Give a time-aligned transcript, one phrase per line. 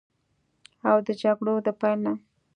[0.89, 2.13] او د جګړو د پیل نه